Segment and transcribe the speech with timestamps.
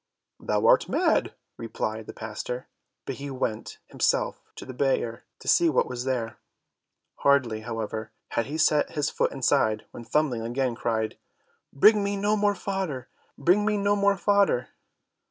[0.39, 2.67] "Thou art mad," replied the pastor;
[3.05, 6.39] but he went himself to the byre to see what was there.
[7.17, 11.19] Hardly, however had he set his foot inside when Thumbling again cried,
[11.71, 14.69] "Bring me no more fodder, bring me no more fodder."